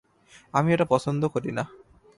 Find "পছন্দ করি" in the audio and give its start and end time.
0.85-1.51